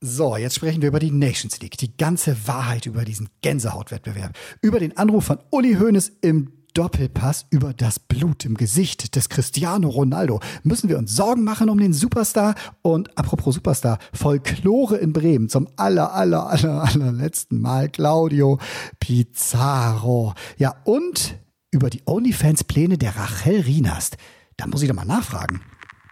[0.00, 1.76] So, jetzt sprechen wir über die Nations League.
[1.78, 4.38] Die ganze Wahrheit über diesen Gänsehautwettbewerb.
[4.62, 9.88] Über den Anruf von Uli Hoeneß im Doppelpass über das Blut im Gesicht des Cristiano
[9.88, 10.38] Ronaldo.
[10.62, 12.54] Müssen wir uns Sorgen machen um den Superstar?
[12.82, 18.60] Und apropos Superstar, Folklore in Bremen zum aller, aller, aller, allerletzten Mal Claudio
[19.00, 20.34] Pizarro.
[20.58, 21.36] Ja, und
[21.72, 24.16] über die OnlyFans-Pläne der Rachel Rienast.
[24.56, 25.60] Da muss ich doch mal nachfragen.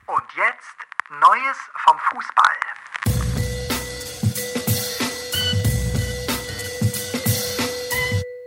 [0.08, 0.76] Und jetzt
[1.20, 2.65] Neues vom Fußball.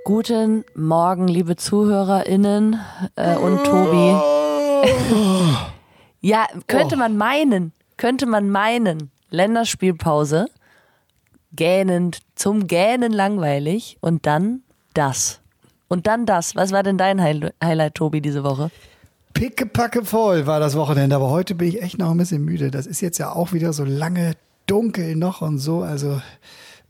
[0.10, 2.80] Guten Morgen, liebe ZuhörerInnen
[3.16, 4.18] äh, und Tobi.
[6.22, 10.48] ja, könnte man meinen, könnte man meinen, Länderspielpause,
[11.54, 14.64] gähnend, zum Gähnen langweilig und dann
[14.96, 15.42] das.
[15.90, 16.56] Und dann das.
[16.56, 18.72] Was war denn dein Highlight, Highlight Tobi, diese Woche?
[19.36, 22.72] Pickepacke voll war das Wochenende, aber heute bin ich echt noch ein bisschen müde.
[22.72, 24.32] Das ist jetzt ja auch wieder so lange
[24.66, 25.84] dunkel noch und so.
[25.84, 26.20] Also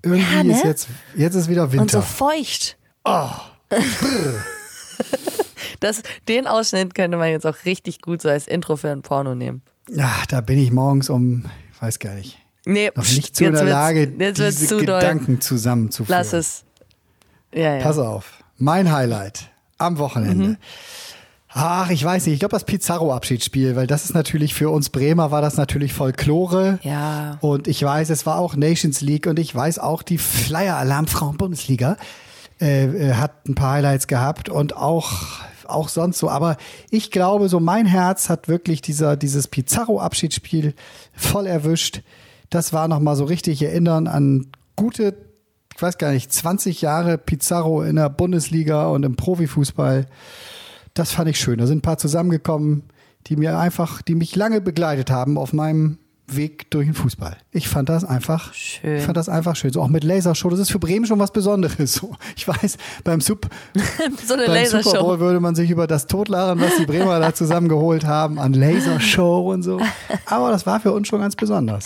[0.03, 0.53] irgendwie Ja, ne?
[0.53, 1.97] ist jetzt, jetzt ist wieder Und Winter.
[1.97, 2.77] so feucht.
[3.05, 3.29] Oh.
[5.79, 9.33] Das, den Ausschnitt könnte man jetzt auch richtig gut so als Intro für ein Porno
[9.35, 9.61] nehmen.
[9.89, 13.53] Ja, da bin ich morgens um, ich weiß gar nicht, Nee, noch nicht zu in
[13.53, 14.99] der Lage, diese zu doll.
[14.99, 16.19] Gedanken zusammenzuführen.
[16.19, 16.63] Lass es.
[17.53, 17.81] Ja, ja.
[17.81, 20.49] Pass auf, mein Highlight am Wochenende.
[20.49, 20.57] Mhm.
[21.51, 25.31] Ach, ich weiß nicht, ich glaube das Pizarro-Abschiedsspiel, weil das ist natürlich für uns Bremer
[25.31, 26.77] war das natürlich Folklore.
[26.83, 27.37] Ja.
[27.41, 31.97] Und ich weiß, es war auch Nations League und ich weiß auch, die Flyer-Alarm Frauen-Bundesliga
[32.61, 35.13] äh, äh, hat ein paar Highlights gehabt und auch,
[35.67, 36.29] auch sonst so.
[36.29, 36.57] Aber
[36.89, 40.73] ich glaube, so mein Herz hat wirklich dieser, dieses Pizarro-Abschiedsspiel
[41.13, 42.01] voll erwischt.
[42.49, 45.15] Das war nochmal so richtig erinnern an gute,
[45.75, 50.07] ich weiß gar nicht, 20 Jahre Pizarro in der Bundesliga und im Profifußball.
[50.93, 51.59] Das fand ich schön.
[51.59, 52.83] Da sind ein paar zusammengekommen,
[53.27, 55.97] die mir einfach, die mich lange begleitet haben auf meinem
[56.35, 57.37] Weg durch den Fußball.
[57.51, 58.97] Ich fand das einfach Schön.
[58.97, 59.71] Ich fand das einfach schön.
[59.71, 60.49] So auch mit Lasershow.
[60.49, 61.93] Das ist für Bremen schon was Besonderes.
[61.93, 63.47] So, ich weiß, beim, Sup
[64.25, 64.99] So eine beim Super.
[64.99, 69.51] Bowl würde man sich über das totlachen, was die Bremer da zusammengeholt haben an Lasershow
[69.51, 69.79] und so.
[70.25, 71.85] Aber das war für uns schon ganz besonders.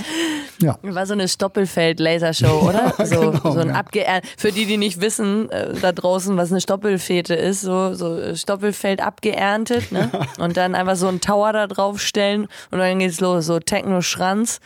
[0.62, 0.78] Ja.
[0.82, 2.94] War so eine Stoppelfeld-Lasershow, oder?
[3.06, 3.76] so, genau, so ein ja.
[3.76, 8.18] abgeer Für die, die nicht wissen, äh, da draußen, was eine Stoppelfete ist, so, so
[8.18, 10.10] äh, Stoppelfeld abgeerntet, ne?
[10.40, 13.60] Und dann einfach so einen Tower da draufstellen und dann geht's los, so
[14.34, 14.60] Techno-Schranz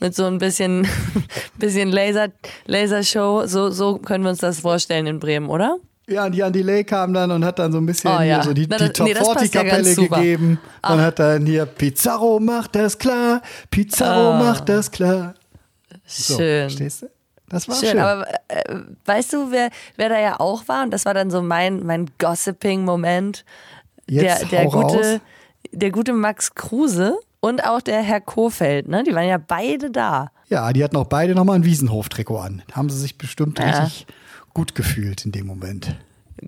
[0.00, 0.86] mit so ein bisschen,
[1.58, 2.28] bisschen Laser,
[2.66, 3.46] Lasershow.
[3.46, 5.76] So, so können wir uns das vorstellen in Bremen, oder?
[6.08, 8.42] Ja, und Jan Delay kam dann und hat dann so ein bisschen Oh, ja.
[8.42, 11.46] so die, Na, die das- Top nee, das 40 passt ja gegeben und hat dann
[11.46, 13.40] hier Pizarro macht das klar,
[13.70, 14.38] Pizarro Ah.
[14.38, 15.34] macht das klar.
[16.04, 16.62] So, Schön.
[16.68, 17.10] Verstehst du?
[17.48, 17.98] Das war Schön, schön.
[18.00, 18.74] aber äh,
[19.04, 20.82] weißt du, wer, wer da ja auch war?
[20.82, 23.44] Und das war dann so mein, mein Gossiping-Moment.
[24.08, 24.92] Der, der, hau raus.
[24.92, 25.20] gute,
[25.70, 29.02] der gute Max Kruse und auch der Herr Kofeld, ne?
[29.04, 30.30] Die waren ja beide da.
[30.48, 32.62] Ja, die hatten auch beide nochmal ein Wiesenhof-Trikot an.
[32.68, 33.66] Da haben sie sich bestimmt Ja.
[33.84, 34.06] richtig
[34.54, 35.96] gut gefühlt in dem Moment.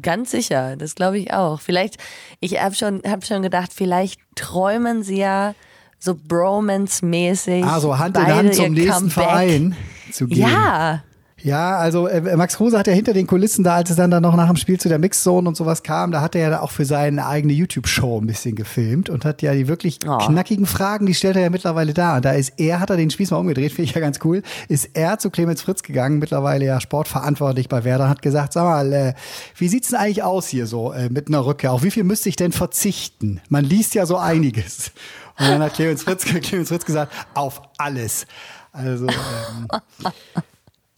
[0.01, 1.61] Ganz sicher, das glaube ich auch.
[1.61, 1.99] Vielleicht,
[2.41, 5.55] ich habe schon, hab schon gedacht, vielleicht träumen sie ja
[5.99, 7.65] so Bromance-mäßig.
[7.65, 9.13] Also Hand in Hand zum nächsten Comeback.
[9.13, 9.77] Verein
[10.13, 10.39] zu gehen.
[10.39, 11.03] Ja,
[11.45, 14.23] Ja, also äh, Max Kruse hat ja hinter den Kulissen da, als es dann, dann
[14.23, 16.71] noch nach dem Spiel zu der Mixzone und sowas kam, da hat er ja auch
[16.71, 20.17] für seine eigene YouTube-Show ein bisschen gefilmt und hat ja die wirklich Oh.
[20.17, 22.17] knackigen Fragen, die stellt er ja mittlerweile da.
[22.17, 24.43] Und da ist er, hat er den Spieß mal umgedreht, finde ich ja ganz cool,
[24.69, 28.91] ist er zu Clemens Fritz gegangen, mittlerweile ja sportverantwortlich bei Werder, hat gesagt, sag mal,
[28.95, 29.15] äh,
[29.59, 31.73] wie sieht's denn eigentlich aus hier so äh, mit einer Rückkehr?
[31.73, 33.43] Auf wie viel müsste ich denn verzichten?
[33.51, 34.93] Man liest ja so einiges.
[35.39, 38.27] Und dann hat Clemens Fritz, Clemens Fritz gesagt, auf alles.
[38.73, 39.69] Also, ähm,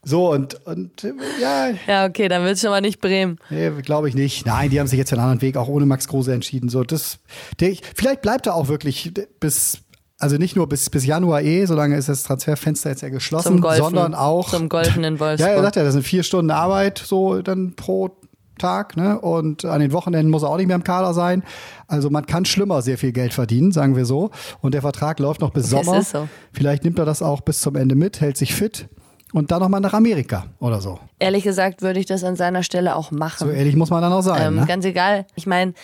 [0.08, 1.02] so, und, und
[1.42, 3.40] ja, ja, okay, dann wird schon mal nicht Bremen.
[3.50, 4.46] nee, glaube ich nicht.
[4.46, 6.68] Nein, die haben sich jetzt für einen anderen Weg auch ohne Max Kruse entschieden.
[6.68, 7.18] So, das,
[7.58, 9.78] der, vielleicht bleibt er auch wirklich bis,
[10.20, 14.14] also nicht nur bis, bis Januar eh, solange ist das Transferfenster jetzt ja geschlossen, sondern
[14.14, 14.48] auch.
[14.48, 15.50] zum Golfen in Wolfsburg.
[15.50, 18.16] Ja, er sagt ja, das sind vier Stunden Arbeit so dann pro
[18.58, 19.20] Tag, ne?
[19.20, 21.42] Und an den Wochenenden muss er auch nicht mehr im Kader sein.
[21.88, 24.30] Also man kann schlimmer sehr viel Geld verdienen, sagen wir so.
[24.60, 25.98] Und der Vertrag läuft noch bis Sommer.
[25.98, 26.28] ist so.
[26.52, 28.88] Vielleicht nimmt er das auch bis zum Ende mit, hält sich fit
[29.36, 30.98] und dann nochmal nach Amerika oder so.
[31.18, 33.47] Ehrlich gesagt würde ich das an seiner Stelle auch machen.
[33.48, 34.41] So ehrlich muss man dann auch sein.
[34.48, 34.65] Ähm, ne?
[34.66, 35.27] Ganz egal.
[35.34, 35.74] Ich meine,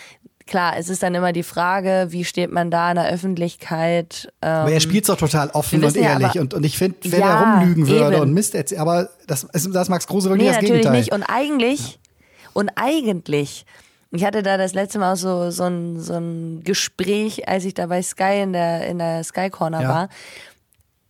[0.47, 4.27] klar, es ist dann immer die Frage, wie steht man da in der Öffentlichkeit?
[4.41, 6.27] Ähm, Aber er spielt doch total offen und ja, ehrlich.
[6.31, 8.21] aber- und, und ich finde, wenn Ja, er rumlügen würde eben.
[8.23, 10.99] und Mist erzählt, aber das ist das Max Kruse wirklich nee, das natürlich Gegenteil.
[10.99, 11.11] nicht.
[11.13, 11.99] Und eigentlich,
[12.53, 13.65] und eigentlich,
[14.11, 17.75] ich hatte da das letzte Mal auch so, so, ein, so ein Gespräch, als ich
[17.75, 19.89] da bei Sky in der, in der Sky Corner Ja.
[19.89, 20.09] war.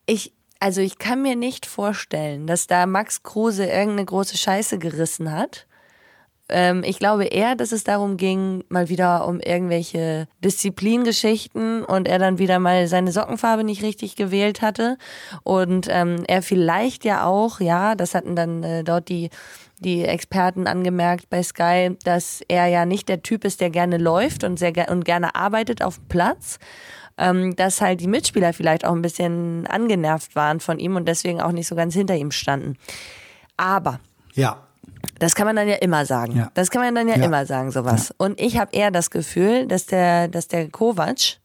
[0.05, 5.29] Ich, also ich kann mir nicht vorstellen, dass da Max Kruse irgendeine große Scheiße gerissen
[5.29, 5.67] hat.
[6.47, 12.17] Ähm, ich glaube eher, dass es darum ging, mal wieder um irgendwelche Disziplingeschichten und er
[12.17, 14.97] dann wieder mal seine Sockenfarbe nicht richtig gewählt hatte.
[15.43, 19.31] Und ähm, er vielleicht ja auch, ja, das hatten dann äh, dort die
[19.79, 24.45] die Experten angemerkt bei Sky, dass er ja nicht der Typ ist, der gerne läuft
[24.45, 26.57] und sehr ge und gerne arbeitet auf dem Platz.
[27.17, 31.41] Ähm, dass halt die Mitspieler vielleicht auch ein bisschen angenervt waren von ihm und deswegen
[31.41, 32.75] auch nicht so ganz hinter ihm standen.
[33.55, 33.99] Aber
[34.33, 34.63] Ja.
[35.19, 36.35] das kann man dann ja immer sagen.
[36.35, 36.51] Ja.
[36.55, 37.23] Das kann man dann ja, Ja.
[37.25, 38.13] immer sagen, sowas.
[38.17, 41.37] Und ich habe eher das Gefühl, dass der, dass der Kovac,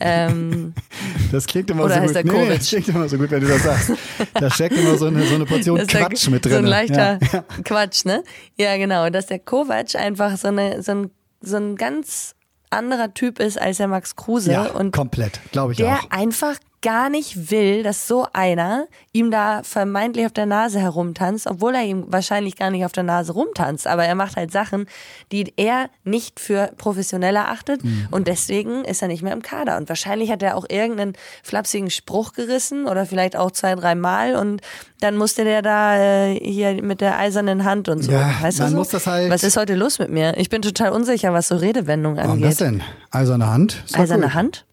[0.00, 0.72] ähm,
[1.32, 2.14] Das klingt immer so gut.
[2.14, 3.92] der Nee, das klingt immer so gut, wenn du das sagst.
[4.34, 6.52] Da steckt immer so eine, so eine Portion dass der- Quatsch mit drin.
[6.52, 7.44] so ein leichter Ja.
[7.64, 8.22] Quatsch, ne?
[8.56, 9.10] Ja, genau.
[9.10, 11.10] Dass der Kovac einfach so, eine, so, ein,
[11.40, 12.34] so ein ganz
[12.72, 14.52] anderer Typ ist als der Max Kruse.
[14.52, 16.10] Ja, und komplett, glaube ich der auch.
[16.10, 21.74] einfach gar nicht will, dass so einer ihm da vermeintlich auf der Nase herumtanzt, obwohl
[21.76, 23.86] er ihm wahrscheinlich gar nicht auf der Nase rumtanzt.
[23.86, 24.86] Aber er macht halt Sachen,
[25.30, 28.08] die er nicht für professionell erachtet Mhm.
[28.10, 29.76] und deswegen ist er nicht mehr im Kader.
[29.76, 31.12] Und wahrscheinlich hat er auch irgendeinen
[31.42, 34.60] flapsigen Spruch gerissen oder vielleicht auch zwei, drei Mal und
[35.00, 38.12] dann musste der da äh, hier mit der eisernen Hand und so.
[38.12, 38.78] Ja, weißt du man so?
[38.78, 40.36] muss das halt- Was ist heute los mit mir?
[40.36, 42.48] Ich bin total unsicher, was so Redewendungen Warum angeht.
[42.48, 42.82] das denn?
[43.12, 43.84] Eiserne Hand?
[43.94, 44.34] Eiserne gut.
[44.34, 44.64] Hand?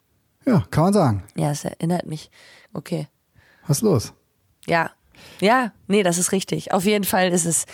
[0.49, 1.23] Ja, kann man sagen.
[1.35, 2.31] Ja, es erinnert mich.
[2.73, 3.07] Okay.
[3.67, 4.13] Was ist los?
[4.65, 4.91] Ja.
[5.41, 6.71] Ja, nee, das ist richtig.
[6.73, 7.65] Auf jeden Fall ist es.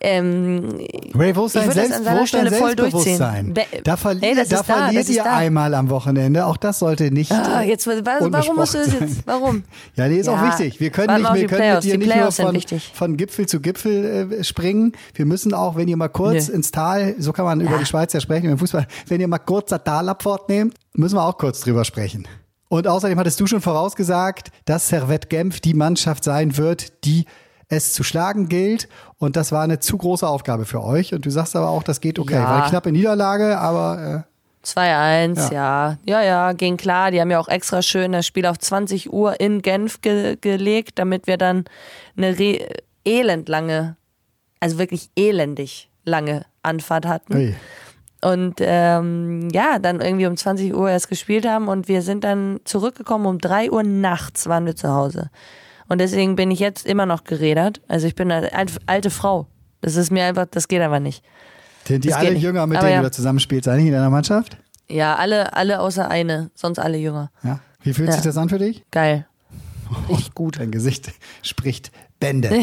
[0.00, 3.54] Ähm, Ray, wo ist dein, Selbst, wo ist dein Stelle voll Selbstbewusstsein?
[3.54, 3.82] durchziehen.
[3.84, 5.36] Da, verli Hey, da da, verliert ist ihr da.
[5.36, 6.44] einmal am Wochenende.
[6.44, 7.32] Auch das sollte nicht.
[7.32, 9.26] ah, jetzt, wa- warum musst du das jetzt?
[9.26, 9.62] Warum?
[9.96, 10.48] Ja, nee, ist auch Ja.
[10.48, 10.80] wichtig.
[10.80, 12.60] Wir können, nicht, wir können mit dir nicht nur von,
[12.92, 14.92] von Gipfel zu Gipfel äh, springen.
[15.14, 16.54] Wir müssen auch, wenn ihr mal kurz Nee.
[16.56, 17.78] ins Tal, so kann man über Ja.
[17.78, 21.22] die Schweiz ja sprechen, im Fußball, wenn ihr mal kurz das Talabfahrt nehmt, müssen wir
[21.24, 22.26] auch kurz drüber sprechen.
[22.74, 27.24] Und außerdem hattest du schon vorausgesagt, dass Servette Genf die Mannschaft sein wird, die
[27.68, 28.88] es zu schlagen gilt.
[29.16, 31.14] Und das war eine zu große Aufgabe für euch.
[31.14, 32.34] Und du sagst aber auch, das geht okay.
[32.34, 32.62] Ja.
[32.62, 34.26] Weil knappe Niederlage, aber
[34.64, 35.98] äh, 2-1, ja.
[36.04, 36.22] ja.
[36.22, 37.12] Ja, ging klar.
[37.12, 40.98] Die haben ja auch extra schön das Spiel auf 20 Uhr in Genf ge gelegt,
[40.98, 41.66] damit wir dann
[42.16, 42.70] eine re
[43.04, 43.96] elendlange,
[44.58, 47.36] also wirklich elendig lange Anfahrt hatten.
[47.36, 47.54] ui.
[48.24, 52.60] Und ähm, ja, dann irgendwie um 20 Uhr erst gespielt haben und wir sind dann
[52.64, 55.30] zurückgekommen, um 3 Uhr nachts waren wir zu Hause.
[55.88, 57.80] Und deswegen bin ich jetzt immer noch gerädert.
[57.88, 58.50] Also ich bin eine
[58.86, 59.46] alte- Frau.
[59.82, 61.22] Das ist mir einfach, das geht aber nicht.
[61.86, 62.32] sind die Das alle.
[62.32, 63.02] Jünger, mit Aber denen ja.
[63.02, 64.56] du da zusammenspielst, eigentlich in deiner Mannschaft?
[64.88, 67.30] Ja, alle, alle außer eine, sonst alle jünger.
[67.42, 67.60] Ja.
[67.82, 68.14] Wie fühlt Ja.
[68.14, 68.82] sich das an für dich?
[68.90, 69.26] Geil.
[70.08, 70.58] Richtig gut.
[70.58, 71.12] Dein Gesicht
[71.42, 72.50] spricht Bände.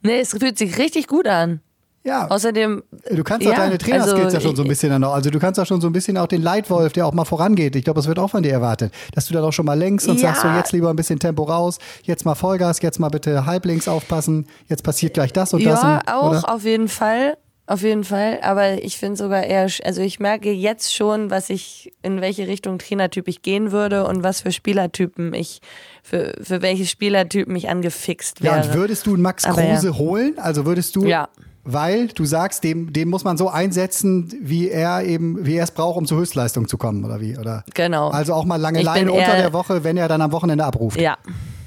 [0.00, 1.60] Nee, es fühlt sich richtig gut an.
[2.04, 5.00] Ja, Außerdem, du kannst auch ja, deine Trainerskills also, ja schon so ein bisschen dann
[5.02, 5.12] noch.
[5.12, 7.76] Also du kannst auch schon so ein bisschen auch den Leitwolf, der auch mal vorangeht.
[7.76, 8.92] Ich glaube, das wird auch von dir erwartet.
[9.14, 10.28] Dass du dann auch schon mal lenkst und Ja.
[10.28, 13.88] sagst so, jetzt lieber ein bisschen Tempo raus, jetzt mal Vollgas, jetzt mal bitte halblinks
[13.88, 15.82] aufpassen, jetzt passiert gleich das und das.
[15.82, 16.54] ja, auch oder?
[16.54, 17.36] auf jeden Fall.
[17.66, 18.38] Auf jeden Fall.
[18.40, 22.78] Aber ich finde sogar eher, also ich merke jetzt schon, was ich, in welche Richtung
[22.78, 25.60] Trainertyp ich gehen würde und was für Spielertypen ich,
[26.02, 28.68] für, für welche Spielertypen ich angefixt Ja, wäre.
[28.68, 29.74] und würdest du einen Max Aber ja.
[29.74, 30.38] Kruse holen?
[30.38, 31.28] Also würdest du, Ja.
[31.70, 35.70] Weil du sagst, dem, dem muss man so einsetzen, wie er eben, wie er es
[35.70, 37.36] braucht, um zur Höchstleistung zu kommen, oder wie?
[37.36, 37.62] Oder?
[37.74, 38.08] Genau.
[38.08, 41.00] Also auch mal lange Ich Leine unter der Woche, wenn er dann am Wochenende abruft.
[41.00, 41.16] ja.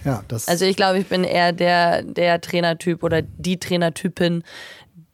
[0.03, 0.47] Ja, das.
[0.47, 4.43] Also ich glaube, ich bin eher der, der Trainertyp oder die Trainertypin,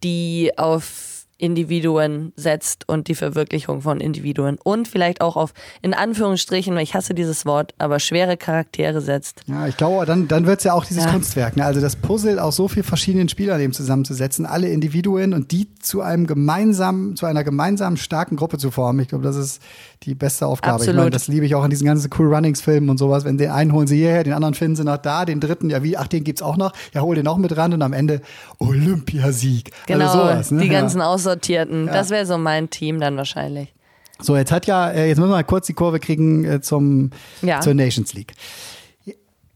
[0.01, 6.75] die auf Individuen setzt und die Verwirklichung von Individuen und vielleicht auch auf, in Anführungsstrichen,
[6.75, 9.41] weil ich hasse dieses Wort, aber schwere Charaktere setzt.
[9.47, 11.11] Ja, ich glaube, dann, dann wird es ja auch dieses Ja.
[11.11, 11.57] Kunstwerk.
[11.57, 11.65] Ne?
[11.65, 16.01] Also das Puzzle aus so vielen verschiedenen Spielern eben zusammenzusetzen, alle Individuen und die zu
[16.01, 18.99] einem gemeinsamen, zu einer gemeinsamen starken Gruppe zu formen.
[18.99, 19.61] Ich glaube, das ist
[20.03, 20.75] die beste Aufgabe.
[20.77, 20.97] Ich Absolut.
[20.99, 23.25] meine, das liebe ich auch in diesen ganzen Cool Runnings Filmen und sowas.
[23.25, 25.81] Wenn den einen holen sie hierher, den anderen finden sie noch da, den dritten, ja
[25.83, 26.73] wie, ach, den gibt's auch noch.
[26.93, 28.21] Ja, hol den noch mit ran und am Ende
[28.59, 29.71] Olympiasieg.
[29.87, 30.61] Genau, also sowas, ne?
[30.61, 30.79] die Ja.
[30.81, 31.87] ganzen Aussortierten.
[31.87, 33.73] Das wäre so mein Team dann wahrscheinlich.
[34.19, 37.11] So, jetzt hat ja, äh, jetzt müssen wir mal kurz die Kurve kriegen äh, zum,
[37.41, 37.59] Ja.
[37.61, 38.33] zur Nations League.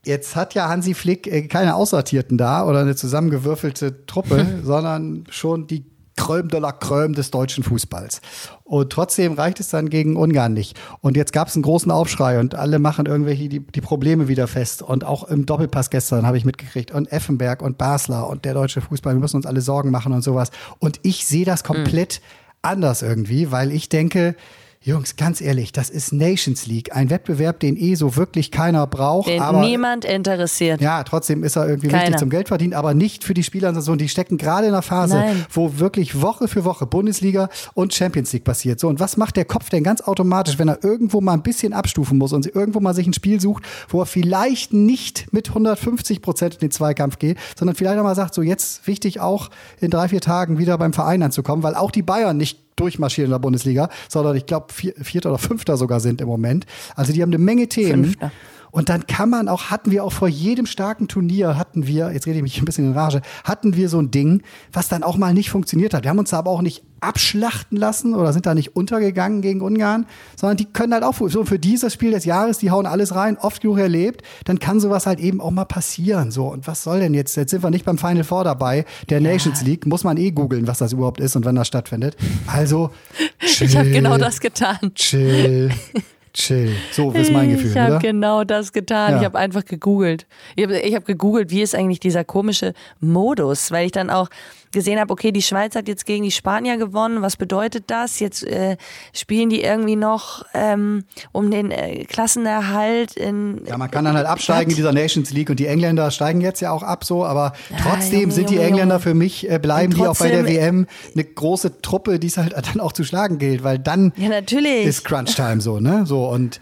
[0.04, 5.68] Jetzt hat ja Hansi Flick äh, keine Aussortierten da oder eine zusammengewürfelte Truppe, sondern schon
[5.68, 5.86] die
[6.22, 8.22] Crème de la Crème des deutschen Fußballs.
[8.64, 10.80] Und trotzdem reicht es dann gegen Ungarn nicht.
[11.02, 14.48] Und jetzt gab es einen großen Aufschrei und alle machen irgendwelche die, die Probleme wieder
[14.48, 14.84] fest.
[14.84, 16.92] Und auch im Doppelpass gestern habe ich mitgekriegt.
[16.92, 20.22] Und Effenberg und Basler und der deutsche Fußball, wir müssen uns alle Sorgen machen und
[20.22, 20.52] sowas.
[20.78, 22.22] Und ich sehe das komplett
[22.62, 24.36] anders irgendwie, weil ich denke,
[24.84, 29.30] Jungs, ganz ehrlich, das ist Nations League, ein Wettbewerb, den eh so wirklich keiner braucht.
[29.30, 30.82] Den aber niemand interessiert.
[30.82, 32.02] ja, trotzdem ist er irgendwie Keiner.
[32.02, 34.82] wichtig zum Geld verdienen, aber nicht für die Spieler, sondern die stecken gerade in einer
[34.82, 35.46] Phase, Nein.
[35.52, 38.80] wo wirklich Woche für Woche Bundesliga und Champions League passiert.
[38.80, 41.74] So, und was macht der Kopf denn ganz automatisch, wenn er irgendwo mal ein bisschen
[41.74, 46.24] abstufen muss und irgendwo mal sich ein Spiel sucht, wo er vielleicht nicht mit 150
[46.24, 49.92] Prozent in den Zweikampf geht, sondern vielleicht auch mal sagt, so jetzt wichtig auch in
[49.92, 53.40] drei, vier Tagen wieder beim Verein anzukommen, weil auch die Bayern nicht durchmarschieren in der
[53.40, 56.66] Bundesliga, sondern ich glaube vier, Vierter oder Fünfter sogar sind im Moment.
[56.96, 58.06] Also die haben eine Menge Themen.
[58.06, 58.32] Fünfter.
[58.72, 62.26] Und dann kann man auch, hatten wir auch vor jedem starken Turnier, hatten wir, jetzt
[62.26, 65.18] rede ich mich ein bisschen in Rage, hatten wir so ein Ding, was dann auch
[65.18, 66.04] mal nicht funktioniert hat.
[66.04, 69.62] Wir haben uns da aber auch nicht abschlachten lassen oder sind da nicht untergegangen gegen
[69.62, 70.06] Ungarn,
[70.40, 73.38] sondern die können halt auch, so für dieses Spiel des Jahres, die hauen alles rein,
[73.38, 76.32] oft genug erlebt, dann kann sowas halt eben auch mal passieren.
[76.32, 77.36] So, und was soll denn jetzt?
[77.36, 80.68] Jetzt sind wir nicht beim Final Four dabei, der Nations League, muss man eh googeln,
[80.68, 82.16] was das überhaupt ist und wann das stattfindet.
[82.46, 82.92] Also,
[83.40, 84.94] chill, Ich habe genau das getan.
[84.94, 85.72] Chill,
[86.34, 86.76] chill.
[86.92, 89.12] So ist mein Gefühl, ich habe genau das getan.
[89.12, 89.18] Ja.
[89.20, 90.26] Ich habe einfach gegoogelt.
[90.56, 94.30] Ich habe hab gegoogelt, wie ist eigentlich dieser komische Modus, weil ich dann auch
[94.72, 97.22] gesehen habe, okay, die Schweiz hat jetzt gegen die Spanier gewonnen.
[97.22, 98.20] Was bedeutet das?
[98.20, 98.78] Jetzt äh,
[99.14, 103.62] spielen die irgendwie noch ähm, um den äh, Klassenerhalt in.
[103.68, 106.62] Ja, man kann dann halt absteigen in dieser Nations League und die Engländer steigen jetzt
[106.62, 109.04] ja auch ab so, aber trotzdem Junge, sind die Junge, Engländer Junge.
[109.04, 112.54] für mich, äh, bleiben die auch bei der WM eine große Truppe, die es halt
[112.54, 114.86] dann auch zu schlagen gilt, weil dann Ja, natürlich.
[114.86, 116.06] ist Crunch-Time so, ne?
[116.06, 116.60] So und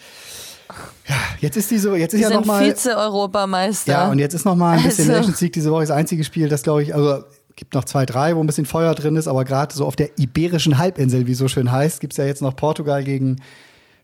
[1.07, 2.63] ja, jetzt ist diese, jetzt ist die ja nochmal.
[2.65, 3.91] Vize-Europameister.
[3.91, 6.23] Ja, und jetzt ist noch mal ein bisschen Also- Nations League diese Woche das einzige
[6.23, 7.23] Spiel, das glaube ich, also
[7.59, 10.17] gibt noch zwei, drei, wo ein bisschen Feuer drin ist, aber gerade so auf der
[10.17, 13.41] iberischen Halbinsel, wie so schön heißt, gibt's ja jetzt noch Portugal gegen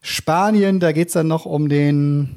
[0.01, 0.81] Spanien.
[0.81, 2.35] Da geht's dann noch um den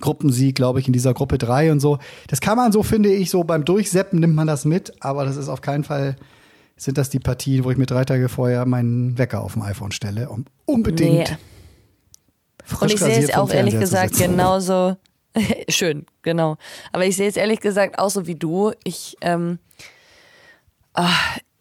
[0.00, 1.98] Gruppensieg, glaube ich, in dieser Gruppe 3 und so.
[2.26, 5.36] Das kann man so, finde ich, so beim Durchseppen nimmt man das mit, aber das
[5.36, 6.16] ist auf keinen Fall,
[6.76, 9.92] sind das die Partien, wo ich mir drei Tage vorher meinen Wecker auf dem iPhone
[9.92, 12.76] stelle, um unbedingt Nee.
[12.80, 14.96] Und ich sehe es auch ehrlich Fernseher gesagt genauso.
[15.68, 16.56] Schön, genau.
[16.92, 18.72] Aber ich sehe es ehrlich gesagt auch so wie du.
[18.82, 19.60] Ich, ähm,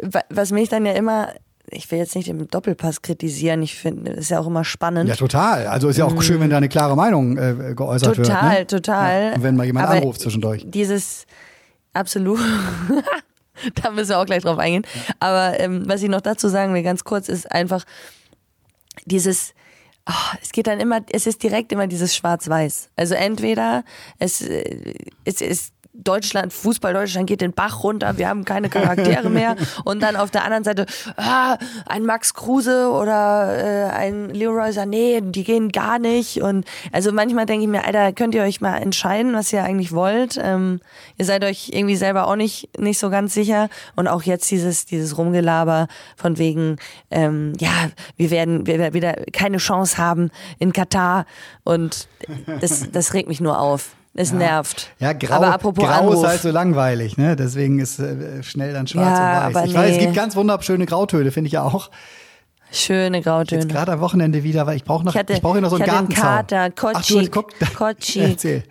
[0.02, 1.30] wa- was mich dann ja immer,
[1.70, 5.10] ich will jetzt nicht den Doppelpass kritisieren, ich finde, das ist ja auch immer spannend.
[5.10, 5.68] Ja, total.
[5.68, 8.28] Also ist ja auch schön, wenn da eine klare Meinung äh, geäußert wird.
[8.28, 8.32] Mm.
[8.32, 8.68] Total, ne?
[8.68, 9.22] total.
[9.30, 9.34] Ja.
[9.36, 10.64] Und wenn mal jemand Aber anruft zwischendurch.
[10.68, 11.26] Dieses
[11.94, 12.40] absolut.
[13.82, 14.86] da müssen wir auch gleich drauf eingehen.
[15.20, 17.84] Aber ähm, was ich noch dazu sagen will, ganz kurz, ist einfach
[19.06, 19.54] dieses.
[20.06, 22.90] ah, es geht dann immer, es ist direkt immer dieses Schwarz-Weiß.
[22.96, 23.84] Also entweder
[24.20, 24.94] es, äh,
[25.26, 25.74] es ist
[26.04, 29.56] Deutschland, Fußball Deutschland geht den Bach runter, wir haben keine Charaktere mehr.
[29.86, 30.86] Und dann auf der anderen Seite,
[31.18, 36.42] ah, ein Max Kruse oder äh, ein Leroy Sané, die gehen gar nicht.
[36.42, 39.92] Und also manchmal denke ich mir, Alter, könnt ihr euch mal entscheiden, was ihr eigentlich
[39.94, 40.40] wollt.
[40.42, 40.80] Ähm,
[41.18, 43.70] ihr seid euch irgendwie selber auch nicht, nicht so ganz sicher.
[43.96, 46.78] Und auch jetzt dieses, dieses Rumgelaber von wegen,
[47.12, 51.26] ähm, ja, wir werden, wir werden wieder keine Chance haben in Katar.
[51.64, 52.08] Und
[52.62, 53.96] das, das regt mich nur auf.
[54.18, 54.90] Es nervt.
[55.00, 57.36] Ja, grau, aber apropos grau Anruf, ist halt so langweilig, ne?
[57.36, 59.56] Deswegen ist äh, schnell dann schwarz Ja, und weiß.
[59.58, 60.04] aber Ich weiß, es nee.
[60.06, 61.90] gibt ganz wunderschöne Grautöne, finde ich ja auch.
[62.72, 63.62] schöne Grautöne.
[63.62, 65.70] Jetzt gerade am Wochenende wieder, weil ich brauche noch, Ich hatte- ich brauche hier noch
[65.70, 66.24] so einen Gartenzaun.
[66.24, 67.32] Kater, Ach, du Kotschik,
[67.76, 68.22] Kotschik.
[68.30, 68.64] Erzähl.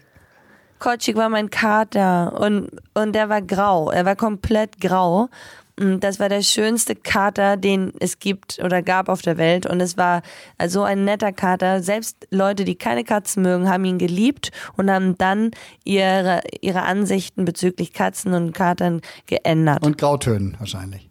[0.78, 3.90] Kotschik war mein Kater und, und der war grau.
[3.90, 5.28] Er war komplett grau.
[5.78, 9.66] Und Das war der schönste Kater, den es gibt oder gab auf der Welt.
[9.66, 10.22] Und es war
[10.66, 11.82] so ein netter Kater.
[11.82, 15.50] Selbst Leute, die keine Katzen mögen, haben ihn geliebt und haben dann
[15.82, 19.84] ihre, ihre Ansichten bezüglich Katzen und Katern geändert.
[19.84, 21.10] Und Grautönen wahrscheinlich.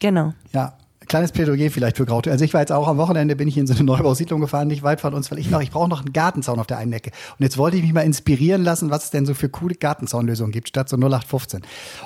[0.00, 0.34] genau.
[0.52, 0.76] Ja,
[1.10, 2.32] kleines Plädoyer vielleicht für Grautöne.
[2.32, 4.84] Also ich war jetzt auch am Wochenende, bin ich in so eine Neubausiedlung gefahren, nicht
[4.84, 7.10] weit von uns, weil ich noch, ich brauche noch einen Gartenzaun auf der einen Ecke.
[7.36, 10.52] Und jetzt wollte ich mich mal inspirieren lassen, was es denn so für coole Gartenzaunlösungen
[10.52, 11.62] gibt, statt so 0815.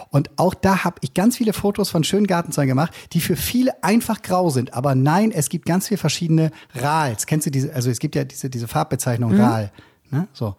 [0.08, 3.84] Und auch da habe ich ganz viele Fotos von schönen Gartenzäunen gemacht, die für viele
[3.84, 4.73] einfach grau sind.
[4.73, 7.26] Aber nein, es gibt ganz viele verschiedene Rals.
[7.26, 9.70] Kennst du diese, also es gibt ja diese, diese Farbbezeichnung Ral.
[10.11, 10.28] Ne?
[10.32, 10.56] So.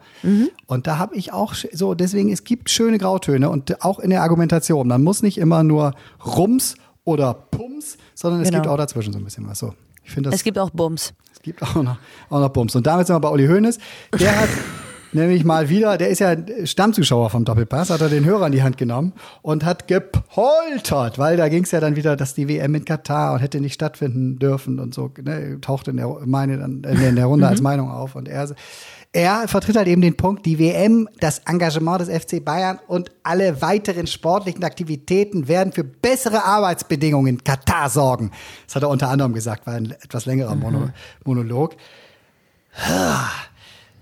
[0.66, 4.22] Und da habe ich auch so, deswegen, es gibt schöne Grautöne und auch in der
[4.22, 4.86] Argumentation.
[4.86, 6.76] Man muss nicht immer nur Rums
[7.06, 8.60] oder Pums, sondern es Genau.
[8.62, 9.58] gibt auch dazwischen so ein bisschen was.
[9.60, 9.72] So.
[10.04, 11.14] Ich finde das Es gibt auch Bums.
[11.32, 11.96] es gibt auch noch,
[12.28, 12.76] auch noch Bums.
[12.76, 13.78] Und damit sind wir bei Uli Hoeneß.
[14.20, 14.48] Der hat
[15.16, 18.62] nämlich mal wieder, der ist ja Stammzuschauer vom Doppelpass, hat er den Hörer in die
[18.62, 22.74] Hand genommen und hat gepoltert, weil da ging es ja dann wieder, dass die WM
[22.76, 26.84] in Katar und hätte nicht stattfinden dürfen und so, ne, tauchte in der, meine, dann,
[26.84, 28.14] äh, in der Runde als Meinung auf.
[28.14, 28.54] Und er,
[29.12, 33.62] er vertritt halt eben den Punkt, die WM, das Engagement des FC Bayern und alle
[33.62, 38.30] weiteren sportlichen Aktivitäten werden für bessere Arbeitsbedingungen in Katar sorgen.
[38.66, 40.90] Das hat er unter anderem gesagt, war ein etwas längerer Mono
[41.24, 41.76] Monolog.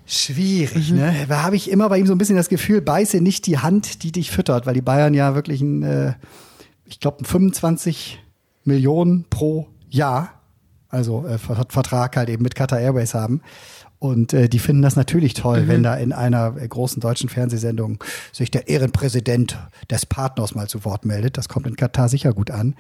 [0.06, 1.26] Schwierig, ne?
[1.28, 4.02] Da habe ich immer bei ihm so ein bisschen das Gefühl, beiße nicht die Hand,
[4.02, 6.14] die dich füttert, weil die Bayern ja wirklich ein, äh,
[6.84, 8.22] ich glaube, 25
[8.64, 10.30] Millionen pro Jahr
[10.94, 13.42] also äh, Ver- Vertrag halt eben mit Qatar Airways haben.
[13.98, 18.02] Und äh, die finden das natürlich toll, wenn da in einer äh, großen deutschen Fernsehsendung
[18.32, 19.58] sich der Ehrenpräsident
[19.90, 21.36] des Partners mal zu Wort meldet.
[21.36, 22.76] Das kommt in Katar sicher gut an.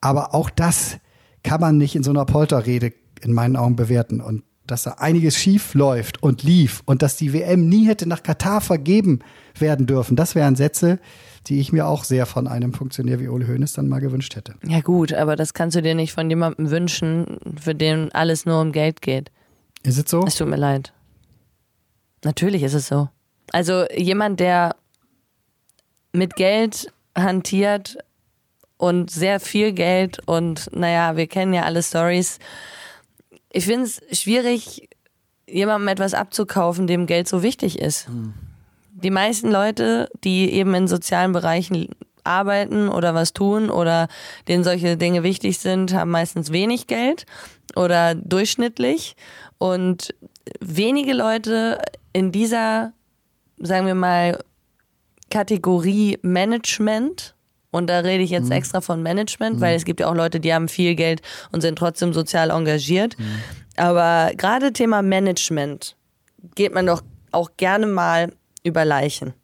[0.00, 0.98] Aber auch das
[1.42, 4.20] kann man nicht in so einer Polterrede in meinen Augen bewerten.
[4.20, 8.22] Und dass da einiges schief läuft und lief und dass die WM nie hätte nach
[8.22, 9.20] Katar vergeben
[9.58, 10.98] werden dürfen, das wären Sätze,
[11.46, 14.54] die ich mir auch sehr von einem Funktionär wie Ole Hoeneß dann mal gewünscht hätte.
[14.66, 18.60] Ja gut, aber das kannst du dir nicht von jemandem wünschen, für den alles nur
[18.60, 19.30] um Geld geht.
[19.82, 20.22] Ist es so?
[20.26, 20.92] Es tut mir leid.
[22.24, 23.08] Natürlich ist es so.
[23.52, 24.76] Also jemand, der
[26.12, 27.98] mit Geld hantiert
[28.76, 32.38] und sehr viel Geld und naja, wir kennen ja alle Stories.
[33.50, 34.88] Ich finde es schwierig,
[35.48, 38.08] jemandem etwas abzukaufen, dem Geld so wichtig ist.
[38.90, 41.88] Die meisten Leute, die eben in sozialen Bereichen
[42.24, 44.08] arbeiten oder was tun oder
[44.48, 47.24] denen solche Dinge wichtig sind, haben meistens wenig Geld
[47.74, 49.16] oder durchschnittlich.
[49.58, 50.14] Und
[50.60, 51.80] wenige Leute
[52.12, 52.92] in dieser,
[53.58, 54.38] sagen wir mal,
[55.30, 57.34] Kategorie Management,
[57.70, 60.54] und da rede ich jetzt extra von Management, weil es gibt ja auch Leute, die
[60.54, 61.20] haben viel Geld
[61.52, 63.16] und sind trotzdem sozial engagiert.
[63.76, 65.96] Aber gerade Thema Management
[66.54, 68.32] geht man doch auch gerne mal
[68.64, 69.34] über Leichen.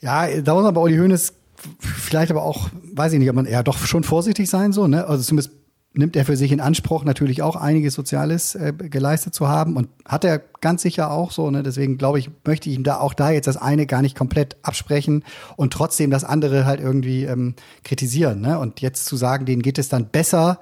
[0.00, 1.34] Ja, da muss man bei Uli Hoeneß
[1.80, 5.06] vielleicht aber auch, weiß ich nicht, ob man ja doch schon vorsichtig sein so, ne?
[5.06, 5.52] Also zumindest
[5.94, 9.88] nimmt er für sich in Anspruch, natürlich auch einiges Soziales äh, geleistet zu haben und
[10.06, 11.62] hat er ganz sicher auch so, ne?
[11.62, 14.56] Deswegen glaube ich, möchte ich ihm da auch da jetzt das eine gar nicht komplett
[14.62, 15.24] absprechen
[15.56, 18.58] und trotzdem das andere halt irgendwie ähm, kritisieren, ne?
[18.58, 20.60] Und jetzt zu sagen, denen geht es dann besser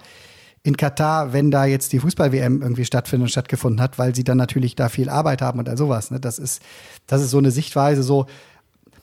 [0.63, 4.37] in Katar, wenn da jetzt die Fußball-WM irgendwie stattfindet und stattgefunden hat, weil sie dann
[4.37, 6.11] natürlich da viel Arbeit haben und all sowas.
[6.11, 6.21] Ne?
[6.21, 6.61] Das ist,
[7.07, 8.27] das ist so eine Sichtweise, so,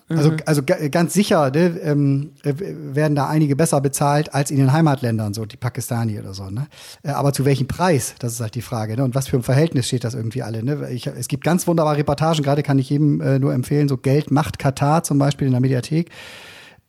[0.10, 4.58] also, also ga- ganz sicher ne, ähm, äh, werden da einige besser bezahlt als in
[4.58, 6.50] den Heimatländern, so die Pakistani oder so.
[6.50, 6.68] Ne?
[7.04, 8.16] Äh, Aber zu welchem Preis?
[8.20, 8.96] Das ist halt die Frage.
[8.96, 9.04] Ne?
[9.04, 10.64] Und was für ein Verhältnis steht das irgendwie alle?
[10.64, 10.90] Ne?
[10.92, 14.32] Ich, es gibt ganz wunderbare Reportagen, gerade kann ich jedem äh, nur empfehlen, so Geld
[14.32, 16.10] macht Katar zum Beispiel in der Mediathek.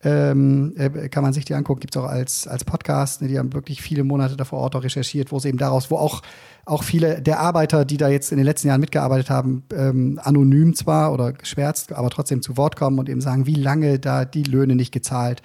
[0.04, 3.20] Ähm, äh, kann man sich die angucken, gibt's auch als, als Podcast.
[3.20, 3.26] Ne?
[3.26, 5.96] Die haben wirklich viele Monate da vor Ort auch recherchiert, wo es eben daraus, wo
[5.96, 6.22] auch,
[6.64, 10.76] auch viele der Arbeiter, die da jetzt in den letzten Jahren mitgearbeitet haben, ähm, anonym
[10.76, 14.44] zwar oder geschwärzt, aber trotzdem zu Wort kommen und eben sagen, wie lange da die
[14.44, 15.42] Löhne nicht gezahlt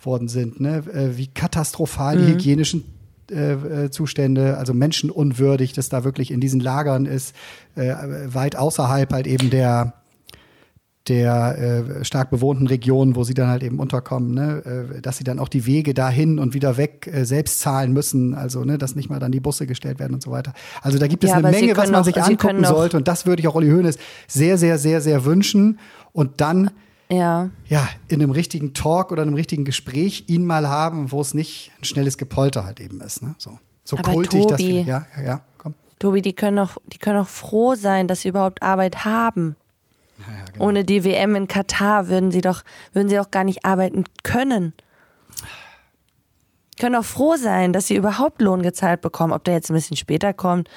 [0.00, 0.84] worden sind, ne?
[0.92, 2.84] äh, wie katastrophal die hygienischen
[3.28, 7.34] äh, Zustände, also menschenunwürdig, das da wirklich in diesen Lagern ist,
[7.74, 7.92] äh,
[8.26, 9.94] weit außerhalb halt eben der
[11.08, 11.58] der
[12.00, 15.38] äh, stark bewohnten Regionen, wo sie dann halt eben unterkommen, ne, äh, dass sie dann
[15.38, 19.08] auch die Wege dahin und wieder weg äh, selbst zahlen müssen, also ne, dass nicht
[19.08, 20.52] mal dann die Busse gestellt werden und so weiter.
[20.82, 23.06] Also da gibt es Ja, eine Menge, was man auch- sich angucken auch- sollte und
[23.08, 25.78] das würde ich auch Uli Hoeneß sehr, sehr, sehr, sehr wünschen
[26.12, 26.70] und dann
[27.08, 27.50] Ja.
[27.68, 31.70] ja in einem richtigen Talk oder einem richtigen Gespräch ihn mal haben, wo es nicht
[31.80, 35.22] ein schnelles Gepolter halt eben ist, ne, so so Aber kultig das Tobi- ja ja
[35.24, 39.04] ja komm Tobi, die können doch, die können doch froh sein, dass sie überhaupt Arbeit
[39.04, 39.54] haben.
[40.18, 40.64] Ja, genau.
[40.64, 44.72] Ohne die WM in Katar würden sie doch, würden sie doch gar nicht arbeiten können.
[46.78, 49.96] Können doch froh sein, dass sie überhaupt Lohn gezahlt bekommen, ob der jetzt ein bisschen
[49.96, 50.68] später kommt.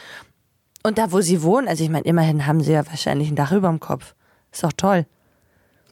[0.83, 3.51] Und da, wo sie wohnen, also ich meine, immerhin haben sie ja wahrscheinlich ein Dach
[3.51, 4.15] über dem Kopf.
[4.51, 5.05] Ist doch toll.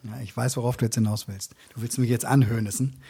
[0.04, 1.54] Ja, ich weiß, worauf du jetzt hinaus willst.
[1.74, 3.02] Du willst mich jetzt anhöhnissen.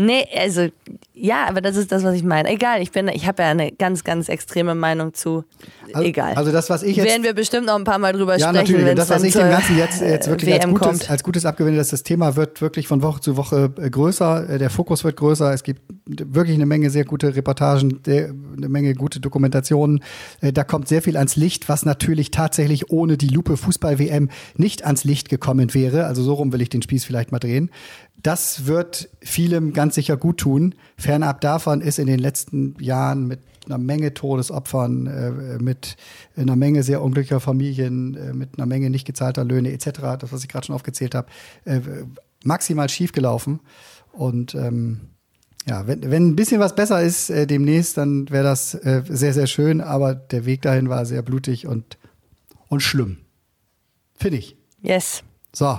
[0.00, 0.68] Nee, also
[1.12, 2.48] ja, aber das ist das, was ich meine.
[2.48, 5.44] Egal, ich bin, ich habe ja eine ganz, ganz extreme Meinung zu.
[5.92, 6.34] Also, Egal.
[6.34, 8.54] Also das, was ich jetzt Werden wir bestimmt noch ein paar Mal drüber Ja, sprechen,
[8.54, 8.84] natürlich.
[8.84, 11.24] wenn Und das, was ich dem Ganzen jetzt, jetzt äh, wirklich als WM Gutes, als
[11.24, 14.70] Gutes abgewinne, dass das Thema wird wirklich von Woche zu Woche äh, größer, äh, der
[14.70, 20.02] Fokus wird größer, es gibt wirklich eine Menge sehr gute Reportagen, eine Menge gute Dokumentationen.
[20.40, 25.04] Da kommt sehr viel ans Licht, was natürlich tatsächlich ohne die Lupe Fußball-WM nicht ans
[25.04, 26.06] Licht gekommen wäre.
[26.06, 27.70] Also so rum will ich den Spieß vielleicht mal drehen.
[28.28, 30.74] Das wird vielem ganz sicher gut tun.
[30.98, 35.96] Fernab davon ist in den letzten Jahren mit einer Menge Todesopfern, äh, mit
[36.36, 40.42] einer Menge sehr unglücklicher Familien, äh, mit einer Menge nicht gezahlter Löhne etc., das, was
[40.42, 41.28] ich gerade schon aufgezählt habe,
[41.64, 41.80] äh,
[42.44, 43.60] maximal schief gelaufen.
[44.12, 45.00] Und ähm,
[45.66, 49.32] ja, wenn, wenn ein bisschen was besser ist äh, demnächst, dann wäre das äh, sehr,
[49.32, 51.96] sehr schön, aber der Weg dahin war sehr blutig und,
[52.68, 53.20] und schlimm.
[54.18, 54.58] Finde ich.
[54.82, 55.22] Yes.
[55.56, 55.78] So,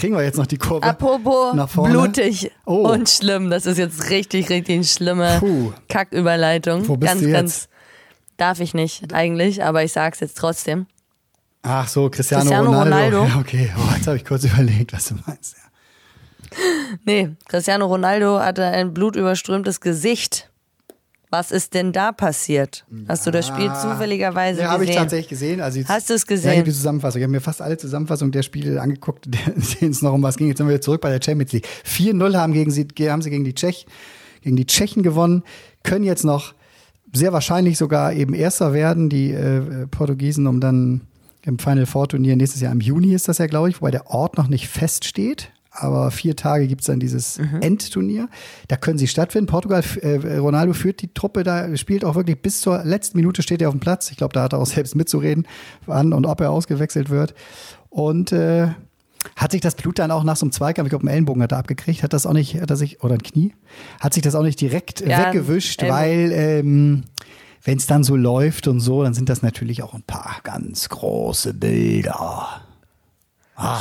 [0.00, 1.92] kriegen wir jetzt noch die Kurve Apropos nach vorne?
[1.92, 2.88] blutig Oh.
[2.90, 3.50] und schlimm.
[3.50, 5.72] Das ist jetzt richtig, richtig eine schlimme Puh.
[5.88, 6.88] Kacküberleitung.
[6.88, 7.34] Wo bist ganz, du jetzt?
[7.34, 7.68] ganz.
[8.36, 10.86] Darf ich nicht eigentlich, aber ich sag's jetzt trotzdem.
[11.62, 13.18] Ach so, Cristiano, Cristiano Ronaldo.
[13.18, 13.34] Ronaldo.
[13.34, 15.56] Ja, okay, oh, jetzt habe ich kurz überlegt, was du meinst.
[15.56, 16.58] Ja.
[17.04, 20.49] Nee, Cristiano Ronaldo hatte ein blutüberströmtes Gesicht.
[21.30, 22.84] Was ist denn da passiert?
[23.08, 25.02] Hast du das Spiel zufälligerweise Ja, habe ich gesehen?
[25.02, 25.60] tatsächlich gesehen.
[25.60, 26.50] Also jetzt, Hast du es Ja, ich gesehen?
[26.56, 27.20] habe die Zusammenfassung.
[27.20, 29.26] Ich habe mir fast alle Zusammenfassungen der Spiele angeguckt,
[29.80, 30.48] denen es noch um was ging.
[30.48, 31.68] Jetzt sind wir wieder zurück bei der Champions League.
[31.86, 33.86] 4-0 haben, gegen sie, haben sie gegen die, Tschech,
[34.42, 35.44] gegen die Tschechen gewonnen,
[35.84, 36.52] können jetzt noch
[37.12, 41.02] sehr wahrscheinlich sogar eben Erster werden, die äh, Portugiesen, um dann
[41.42, 44.08] im Final Four Turnier nächstes Jahr im Juni ist das ja, glaube ich, wobei der
[44.08, 45.50] Ort noch nicht feststeht.
[45.70, 48.28] Aber vier Tage gibt's dann dieses Endturnier.
[48.68, 49.46] Da können sie stattfinden.
[49.46, 53.62] Portugal, äh, Ronaldo führt die Truppe da, spielt auch wirklich bis zur letzten Minute steht
[53.62, 54.10] er auf dem Platz.
[54.10, 55.46] Ich glaube, da hat er auch selbst mitzureden,
[55.86, 57.34] wann und ob er ausgewechselt wird.
[57.88, 58.68] Und äh,
[59.36, 61.52] hat sich das Blut dann auch nach so einem Zweikampf, ich glaube, einen Ellenbogen hat
[61.52, 63.54] er abgekriegt, hat das auch nicht, hat er sich, oder ein Knie,
[64.00, 66.00] hat sich das auch nicht direkt Ja, weggewischt, Ellbogen.
[66.00, 67.02] weil ähm,
[67.62, 70.88] wenn es dann so läuft und so, dann sind das natürlich auch ein paar ganz
[70.88, 72.62] große Bilder.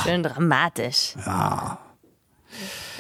[0.04, 1.14] Schön dramatisch.
[1.26, 1.78] Ja.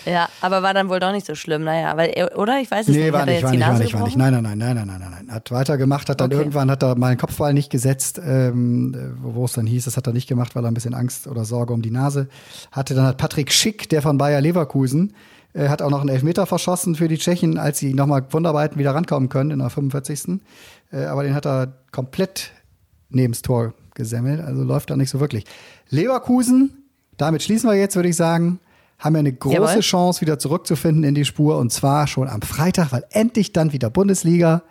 [0.05, 2.59] Ja, aber war dann wohl doch nicht so schlimm, naja, weil er, oder?
[2.61, 3.13] Ich weiß es Nee, nicht.
[3.13, 4.17] war er nicht, jetzt war die nicht, war Nase nicht, war nicht.
[4.17, 5.31] Nein, nein, nein, nein, nein, nein, nein.
[5.35, 6.39] Hat weitergemacht, hat dann Okay.
[6.39, 9.97] irgendwann hat er mal einen Kopfball nicht gesetzt, ähm, wo wo es dann hieß, das
[9.97, 12.27] hat er nicht gemacht, weil er ein bisschen Angst oder Sorge um die Nase
[12.71, 12.95] hatte.
[12.95, 15.13] Dann hat Patrick Schick, der von Bayer Leverkusen,
[15.53, 18.95] äh, hat auch noch einen Elfmeter verschossen für die Tschechen, als sie nochmal Wunderbarkeiten wieder
[18.95, 20.39] rankommen können in der 45.
[20.91, 22.51] Äh, aber den hat er komplett
[23.09, 25.43] neben das Tor gesemmelt, also läuft da nicht so wirklich.
[25.89, 26.83] Leverkusen,
[27.17, 28.59] damit schließen wir jetzt, würde ich sagen,
[28.97, 29.79] haben ja eine große Jawohl.
[29.79, 33.89] Chance, wieder zurückzufinden in die Spur und zwar schon am Freitag, weil endlich dann wieder
[33.89, 34.63] Bundesliga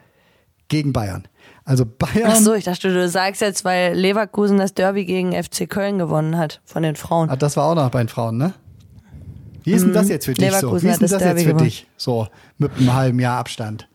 [0.68, 1.24] gegen Bayern.
[1.64, 5.68] Also Bayern, Ach so, ich dachte, du sagst jetzt, weil Leverkusen das Derby gegen FC
[5.68, 7.30] Köln gewonnen hat von den Frauen.
[7.30, 8.54] ah, das war auch noch bei den Frauen, ne?
[9.64, 10.50] Wie ist denn das jetzt für dich so?
[10.50, 10.56] Mhm.
[10.60, 11.64] Leverkusen Wie ist denn das das jetzt für gewonnen.
[11.64, 12.26] dich so
[12.56, 13.86] mit einem halben Jahr Abstand?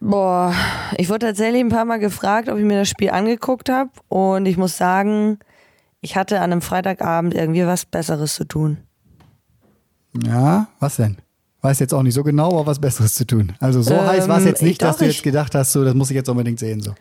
[0.00, 0.54] Boah,
[0.96, 4.46] ich wurde tatsächlich ein paar Mal gefragt, ob ich mir das Spiel angeguckt habe und
[4.46, 5.38] ich muss sagen,
[6.00, 8.78] ich hatte an einem Freitagabend irgendwie was Besseres zu tun.
[10.24, 11.16] Ja, was denn?
[11.62, 13.52] Weiß jetzt auch nicht so genau, aber was Besseres zu tun.
[13.58, 15.84] Also so Ähm, heiß war es jetzt ich- nicht, dass du jetzt gedacht hast, so,
[15.84, 16.80] das muss ich jetzt unbedingt sehen.
[16.80, 16.94] So.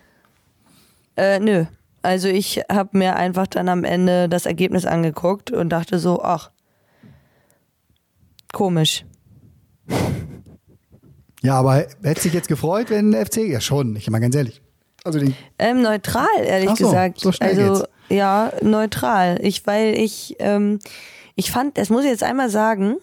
[1.16, 1.66] Äh, nö.
[2.02, 6.50] Also ich habe mir einfach dann am Ende das Ergebnis angeguckt und dachte so, ach,
[8.54, 9.06] komisch.
[11.48, 13.38] Ja, aber hätte sich jetzt gefreut, wenn der FC?
[13.38, 13.96] Ja, schon.
[13.96, 14.62] Ich mal ganz ehrlich.
[15.06, 17.22] Also den, Ähm, neutral, ehrlich Ach so, gesagt.
[17.22, 17.90] so schnell also geht's.
[18.10, 19.40] ja, neutral.
[19.42, 20.80] Ich, weil ich, ähm,
[21.36, 22.98] ich fand, das muss ich jetzt einmal sagen,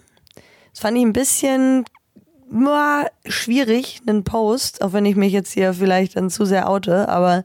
[0.72, 1.86] das fand ich ein bisschen
[2.50, 7.08] boah, schwierig, einen Post, auch wenn ich mich jetzt hier vielleicht dann zu sehr oute,
[7.08, 7.44] aber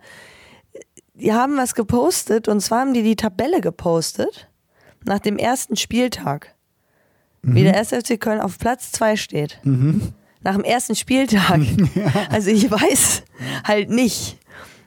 [1.13, 4.49] die haben was gepostet und zwar haben die die Tabelle gepostet
[5.05, 6.55] nach dem ersten Spieltag,
[7.41, 9.61] wie der SFC Köln auf Platz zwei steht.
[10.41, 11.59] Nach dem ersten Spieltag.
[12.29, 13.23] Also ich weiß
[13.63, 14.37] halt nicht,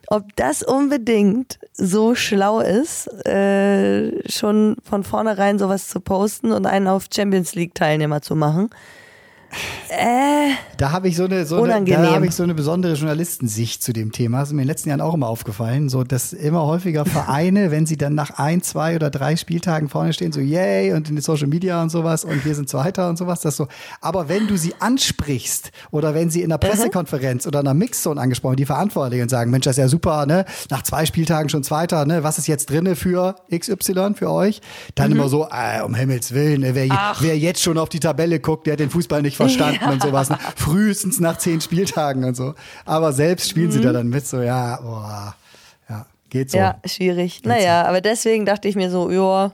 [0.09, 6.87] ob das unbedingt so schlau ist, äh, schon von vornherein sowas zu posten und einen
[6.87, 8.71] auf Champions League Teilnehmer zu machen.
[9.89, 13.83] Äh, Da habe ich so eine, so eine, da habe ich so eine besondere Journalistensicht
[13.83, 14.41] zu dem Thema.
[14.41, 17.71] Das ist mir in den letzten Jahren auch immer aufgefallen, so dass immer häufiger Vereine,
[17.71, 21.17] wenn sie dann nach ein, zwei oder drei Spieltagen vorne stehen, so yay und in
[21.17, 23.69] den Social Media und sowas und wir sind Zweiter und sowas, das so.
[24.01, 28.57] Aber wenn du sie ansprichst oder wenn sie in einer Pressekonferenz oder einer Mixzone angesprochen,
[28.57, 30.45] die Verantwortlichen sagen, Mensch, das ist ja super, ne?
[30.71, 32.25] Nach zwei Spieltagen schon Zweiter, ne?
[32.25, 34.61] Was ist jetzt drinne für XY für euch?
[34.95, 36.75] Dann immer so, äh, um Himmels Willen, ne?
[36.75, 36.89] wer,
[37.21, 40.31] wer jetzt schon auf die Tabelle guckt, der hat den Fußball nicht verstanden und sowas.
[40.31, 40.39] Ne?
[40.57, 42.55] Frühestens nach zehn Spieltagen und so.
[42.85, 45.35] Aber selbst spielen sie da dann mit so, ja, boah,
[45.89, 46.59] ja, geht so.
[46.59, 47.43] ja, schwierig.
[47.45, 49.53] Naja, aber deswegen dachte ich mir so, ja,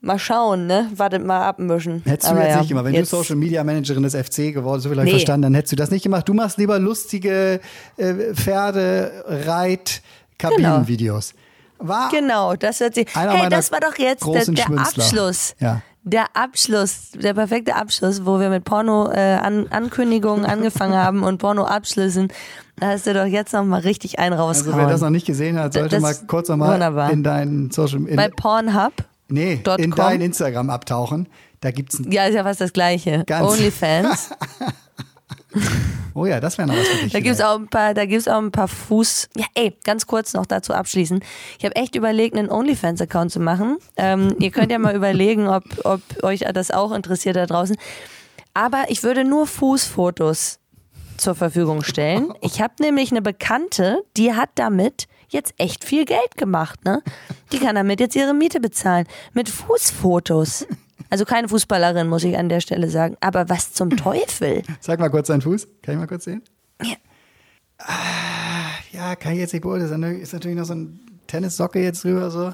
[0.00, 0.90] mal schauen, ne?
[0.94, 2.02] Wartet mal ab ein bisschen.
[2.04, 2.84] Hättest du Aber jetzt ja, nicht gemacht.
[2.84, 5.10] Wenn jetzt- du Social Media Managerin des FC geworden, so viel Nee.
[5.10, 6.28] verstanden, dann hättest du das nicht gemacht.
[6.28, 7.60] Du machst lieber lustige
[7.96, 10.02] äh, Pferde, Reit,
[10.38, 11.34] Kabinenvideos.
[11.80, 13.06] War Genau, das hört sich.
[13.14, 14.78] Hey, das war doch jetzt der, der.
[14.80, 15.54] Abschluss.
[15.60, 15.82] Ja.
[16.04, 21.38] Der Abschluss, der perfekte Abschluss, wo wir mit Porno äh, an, Ankündigungen angefangen haben und
[21.38, 22.28] Porno abschließen.
[22.76, 24.74] Da hast du doch jetzt noch mal richtig einen rausgehauen.
[24.74, 27.10] also wer das noch nicht gesehen hat, sollte Das mal kurz noch mal wunderbar.
[27.10, 28.92] in deinen Social in, Bei Pornhub.
[29.28, 31.28] nee, in dein Instagram abtauchen.
[31.60, 33.24] Da gibt's ein, Ja, ist ja fast das Gleiche.
[33.26, 33.50] Ganz.
[33.50, 34.30] OnlyFans.
[36.14, 37.12] Oh ja, das wäre noch was für dich.
[37.12, 37.54] Da gibt's vielleicht.
[37.54, 39.28] auch ein paar, da gibt's auch ein paar Fuß.
[39.36, 41.20] Ja, ey, ganz kurz noch dazu abschließen.
[41.58, 43.78] Ich habe echt überlegt, einen OnlyFans-Account zu machen.
[43.96, 47.76] Ähm, ihr könnt ja mal überlegen, ob, ob euch das auch interessiert da draußen.
[48.52, 50.58] Aber ich würde nur Fußfotos
[51.16, 52.32] zur Verfügung stellen.
[52.40, 57.02] Ich habe nämlich eine Bekannte, die hat damit jetzt echt viel Geld gemacht, ne?
[57.52, 59.06] Die kann damit jetzt ihre Miete bezahlen.
[59.34, 60.66] Mit Fußfotos.
[61.10, 63.16] Also keine Fußballerin, muss ich an der Stelle sagen.
[63.20, 64.62] Aber was zum Teufel?
[64.80, 65.66] Sag mal kurz deinen Fuß.
[65.82, 66.42] Kann ich mal kurz sehen?
[66.82, 66.94] Ja.
[67.78, 70.02] Ah, ja, kann ich jetzt nicht beurteilen.
[70.16, 72.52] Ist ist natürlich noch so ein Tennissocke jetzt drüber so.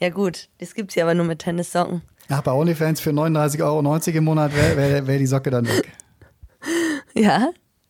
[0.00, 2.02] Ja gut, das gibt's ja aber nur mit Tennissocken.
[2.28, 5.92] Ach, bei OnlyFans für 39,90 Euro im Monat wäre wär, wär die Socke dann weg.
[7.14, 7.48] Ja?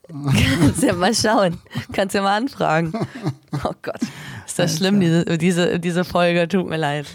[0.08, 1.58] Kannst ja mal schauen.
[1.92, 2.92] Kannst ja mal anfragen.
[3.64, 4.00] Oh Gott.
[4.46, 6.46] Ist das schlimm, diese, diese, diese Folge.
[6.48, 7.06] Tut mir leid.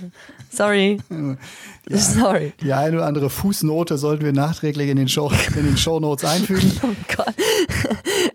[0.55, 0.99] Sorry.
[1.89, 2.53] Sorry.
[2.61, 6.71] Die eine oder andere Fußnote sollten wir nachträglich in den, Show, in den Shownotes einfügen.
[6.83, 7.33] Oh Gott.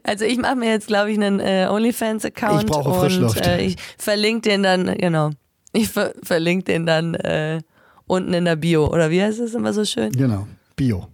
[0.02, 2.62] Also ich mache mir jetzt, glaube ich, einen äh, OnlyFans-Account.
[2.62, 3.46] Ich brauche und Frischluft.
[3.46, 5.30] äh, ich verlinke den dann, genau.
[5.72, 7.60] Ich ver verlinke den dann äh,
[8.06, 8.86] unten in der Bio.
[8.88, 10.10] Oder wie heißt das immer so schön?
[10.12, 11.06] Genau, Bio.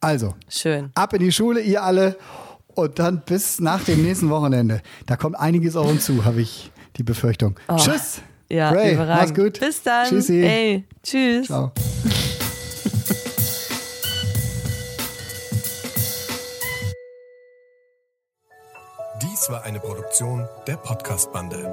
[0.00, 0.90] Also, Schön.
[0.94, 2.16] ab in die Schule, ihr alle.
[2.74, 4.82] Und dann bis nach dem nächsten Wochenende.
[5.06, 7.56] Da kommt einiges auf uns zu, habe ich die Befürchtung.
[7.76, 8.20] Tschüss.
[8.48, 9.28] Ja, Ray, überragend.
[9.30, 9.60] mach's gut.
[9.60, 10.08] Bis dann.
[10.08, 10.42] Tschüssi.
[10.42, 11.46] Ey, tschüss.
[11.46, 11.72] Ciao.
[19.22, 21.70] Dies war eine Produktion der Podcast-Bande.